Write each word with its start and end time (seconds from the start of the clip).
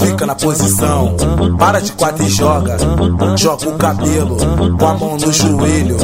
Fica 0.00 0.26
na 0.26 0.34
posição, 0.34 1.16
para 1.58 1.80
de 1.80 1.92
quatro 1.92 2.24
e 2.24 2.28
joga. 2.28 2.76
Joga 3.36 3.68
o 3.68 3.78
cabelo 3.78 4.36
com 4.78 4.86
a 4.86 4.94
mão 4.94 5.16
no 5.16 5.32
joelho. 5.32 5.96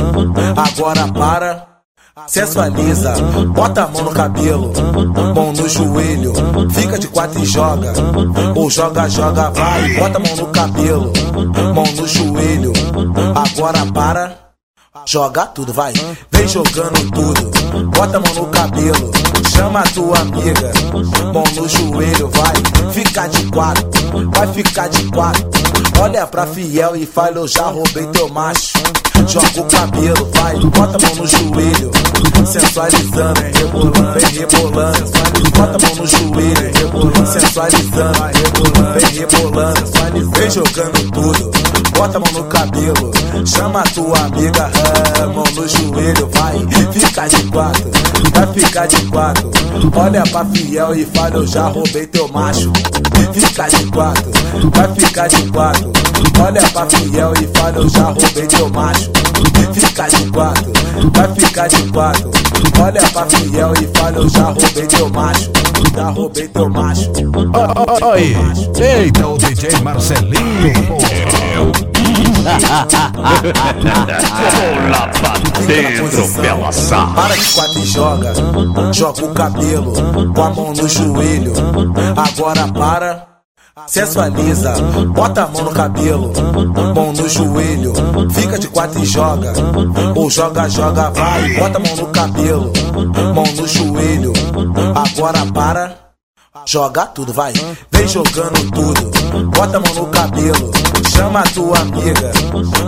Agora 0.56 1.08
para. 1.12 1.70
Sensualiza, 2.26 3.14
bota 3.54 3.84
a 3.84 3.88
mão 3.88 4.02
no 4.02 4.10
cabelo, 4.10 4.72
mão 5.34 5.52
no 5.52 5.68
joelho, 5.68 6.32
fica 6.70 6.98
de 6.98 7.08
quatro 7.08 7.40
e 7.40 7.46
joga. 7.46 7.92
Ou 8.54 8.68
joga, 8.68 9.08
joga, 9.08 9.50
vai, 9.50 9.94
bota 9.94 10.18
a 10.18 10.20
mão 10.20 10.36
no 10.36 10.46
cabelo, 10.48 11.12
mão 11.74 11.84
no 11.96 12.06
joelho. 12.06 12.72
Agora 13.34 13.86
para, 13.92 14.38
joga 15.10 15.44
tudo, 15.46 15.72
vai, 15.72 15.92
vem 16.30 16.46
jogando 16.46 17.10
tudo, 17.10 17.90
bota 17.90 18.18
a 18.18 18.20
mão 18.20 18.32
no 18.32 18.46
cabelo, 18.46 19.10
chama 19.52 19.80
a 19.80 19.82
tua 19.82 20.16
amiga, 20.20 20.72
mão 21.34 21.42
no 21.56 21.68
joelho, 21.68 22.30
vai, 22.30 22.92
fica 22.92 23.26
de 23.26 23.44
quatro, 23.50 23.84
vai 24.30 24.46
ficar 24.52 24.88
de 24.88 25.02
quatro. 25.10 25.50
Olha 26.00 26.26
pra 26.28 26.46
fiel 26.46 26.94
e 26.94 27.04
fala, 27.04 27.38
eu 27.38 27.48
já 27.48 27.64
roubei 27.64 28.06
teu 28.06 28.28
macho. 28.28 28.78
Joga 29.26 29.60
o 29.60 29.64
cabelo, 29.64 30.30
vai, 30.32 30.56
bota 30.56 30.96
a 30.96 31.08
mão 31.08 31.16
no 31.16 31.26
joelho, 31.26 31.90
sensualizando, 32.46 33.40
rebolando, 33.40 34.20
vem 34.20 34.30
rebolando. 34.32 35.10
Bota 35.56 35.76
a 35.76 35.86
mão 35.86 35.96
no 35.96 36.06
joelho, 36.06 36.72
rebolando, 36.74 37.26
sensualizando, 37.26 38.18
vem 38.94 39.18
rebolando, 39.18 40.30
vem 40.36 40.50
jogando 40.50 41.10
tudo. 41.12 41.50
Bota 41.96 42.16
a 42.16 42.20
mão 42.20 42.32
no 42.32 42.44
cabelo, 42.44 43.10
chama 43.46 43.82
tua 43.94 44.18
amiga, 44.20 44.70
ah, 45.20 45.26
mão 45.26 45.44
no 45.54 45.68
joelho, 45.68 46.28
vai, 46.32 46.58
fica 46.92 47.28
de 47.28 47.42
quatro, 47.50 47.90
vai 48.32 48.46
ficar 48.54 48.86
de 48.86 49.04
quatro. 49.06 49.50
Olha 49.94 50.22
pra 50.22 50.44
fiel 50.46 50.94
e 50.94 51.04
fala, 51.04 51.36
eu 51.36 51.46
já 51.46 51.66
roubei 51.68 52.06
teu 52.06 52.28
macho. 52.28 52.72
Fica 53.32 53.68
de 53.68 53.84
quatro, 53.90 54.24
vai 54.74 54.94
ficar 54.94 55.28
de 55.28 55.50
quatro. 55.50 55.92
Olha 56.40 56.62
pra 56.62 56.86
fiel 56.86 57.32
e 57.40 57.58
fala, 57.58 57.76
eu 57.76 57.88
já 57.88 58.04
roubei 58.04 58.46
teu 58.46 58.68
macho. 58.70 59.10
Fica 59.72 60.08
de 60.08 60.30
quatro, 60.30 60.72
vai 61.14 61.34
ficar 61.34 61.68
de 61.68 61.82
quatro. 61.92 62.30
Olha 62.80 63.02
pra 63.12 63.26
fiel 63.26 63.72
e 63.80 63.98
fala, 63.98 64.16
eu 64.16 64.28
já 64.28 64.44
roubei 64.44 64.86
teu 64.86 65.08
macho. 65.10 65.50
Já 65.94 66.10
roubei 66.10 66.48
teu 66.48 66.70
macho. 66.70 67.10
Oi, 68.02 68.36
eita, 68.80 69.26
o 69.26 69.38
DJ 69.38 69.80
Marcelinho. 69.80 70.72
Bola 74.90 75.08
pra 75.20 75.38
dentro, 75.66 76.28
bela 76.40 76.72
sarra. 76.72 77.14
Para 77.14 77.36
de 77.36 77.52
quatro 77.52 77.78
e 77.78 77.86
joga. 77.86 78.32
Joga 78.92 79.24
o 79.24 79.34
cabelo 79.34 79.92
com 80.34 80.42
a 80.42 80.50
mão 80.50 80.72
no 80.72 80.88
joelho. 80.88 81.52
Agora 82.16 82.68
para. 82.72 83.29
Sensualiza, 83.86 84.74
bota 85.14 85.44
a 85.44 85.48
mão 85.48 85.64
no 85.64 85.70
cabelo, 85.72 86.32
mão 86.94 87.12
no 87.12 87.28
joelho, 87.28 87.92
fica 88.32 88.58
de 88.58 88.68
quatro 88.68 89.02
e 89.02 89.06
joga. 89.06 89.52
Ou 90.14 90.30
joga, 90.30 90.68
joga, 90.68 91.10
vai, 91.10 91.54
bota 91.54 91.78
a 91.78 91.80
mão 91.80 91.96
no 91.96 92.06
cabelo, 92.06 92.72
mão 93.34 93.44
no 93.56 93.66
joelho. 93.66 94.32
Agora 94.94 95.46
para, 95.52 95.96
joga 96.66 97.06
tudo, 97.06 97.32
vai, 97.32 97.52
vem 97.90 98.08
jogando 98.08 98.70
tudo, 98.70 99.46
bota 99.50 99.76
a 99.76 99.80
mão 99.80 99.94
no 99.94 100.06
cabelo, 100.06 100.70
chama 101.14 101.40
a 101.40 101.44
tua 101.44 101.78
amiga, 101.78 102.32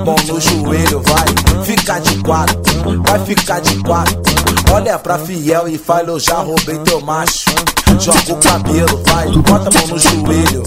mão 0.04 0.16
no 0.27 0.40
joelho, 0.40 1.02
vai, 1.02 1.64
fica 1.64 1.98
de 1.98 2.22
quatro, 2.22 2.56
vai 3.02 3.18
ficar 3.24 3.60
de 3.60 3.77
quatro. 3.82 4.20
Olha 4.72 4.98
pra 4.98 5.18
fiel 5.18 5.68
e 5.68 5.77
fala, 5.77 6.08
eu 6.10 6.20
já 6.20 6.36
roubei 6.36 6.78
teu 6.78 7.00
macho. 7.00 7.50
Joga 8.00 8.32
o 8.32 8.36
cabelo, 8.36 9.02
vai, 9.06 9.28
bota 9.28 9.68
a 9.68 9.72
mão 9.78 9.86
no 9.88 9.98
joelho, 9.98 10.62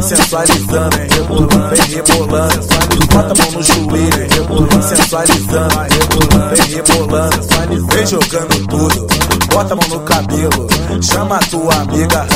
sensualizando, 0.00 0.96
rebolando, 0.96 1.76
vem 1.76 1.96
rebolando. 1.96 2.66
Bota 3.12 3.32
a 3.32 3.42
mão 3.42 3.52
no 3.52 3.62
joelho, 3.62 4.28
rebolando, 4.30 4.82
sensualizando, 4.82 5.74
vem 6.54 6.76
rebolando, 6.76 7.86
vem 7.88 8.06
jogando 8.06 8.66
tudo. 8.68 9.06
Bota 9.52 9.74
a 9.74 9.76
mão 9.76 9.88
no 9.88 10.00
cabelo, 10.00 10.68
chama 11.02 11.36
a 11.36 11.38
tua 11.40 11.74
amiga, 11.74 12.26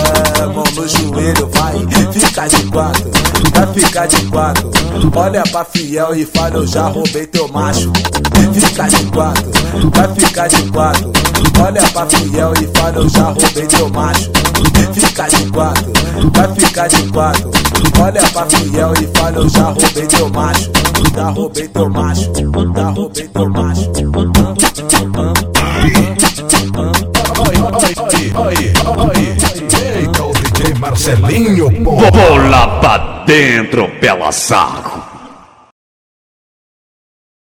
ah, 0.40 0.46
mão 0.46 0.64
no 0.74 0.88
joelho, 0.88 1.48
vai, 1.52 1.74
fica 2.12 2.48
de 2.48 2.64
quatro, 2.70 3.10
vai 3.54 3.66
ficar 3.74 4.06
de 4.06 4.24
quatro. 4.26 4.70
Olha 5.14 5.42
pra 5.44 5.64
fiel 5.64 6.14
e 6.14 6.24
fala, 6.24 6.56
eu 6.56 6.66
já 6.66 6.88
roubei 6.88 7.26
teu 7.26 7.46
macho. 7.48 7.92
Fica 8.52 8.88
de 8.88 9.04
quatro, 9.06 9.50
vai 9.94 10.14
ficar 10.14 10.48
de 10.48 10.62
quatro. 10.70 11.12
Olha 11.62 11.82
pra 11.82 12.06
fiel 12.06 12.52
e 12.60 12.78
fala, 12.78 12.96
eu 12.96 13.08
já 13.08 13.24
roubei 13.24 13.66
teu 13.66 13.88
macho. 13.90 14.30
Fica 14.92 15.28
de 15.28 15.50
quatro, 15.50 15.92
vai 16.34 16.54
ficar 16.54 16.88
de 16.88 17.02
quatro. 17.10 17.50
Olha 18.00 18.22
pra 18.22 18.46
fiel 18.46 18.92
e 19.00 19.18
fala, 19.18 19.36
eu 19.36 19.48
já 19.48 19.64
roubei 19.64 20.06
teu 20.06 20.28
macho. 20.30 20.70
Já 21.14 21.28
roubei 21.30 21.68
teu 21.68 21.90
macho, 21.90 22.32
já 22.74 22.88
roubei 22.90 23.28
teu 23.28 23.50
macho. 23.50 23.90
Eita, 29.82 30.22
o 30.22 30.32
DJ 30.32 30.74
Marcelinho. 30.78 31.84
pô. 31.84 31.96
Bola 31.96 32.80
pra 32.80 33.24
dentro, 33.26 33.88
bela 34.00 34.32
sarra. 34.32 34.99